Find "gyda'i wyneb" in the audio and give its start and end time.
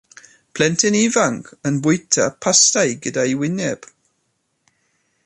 3.05-3.89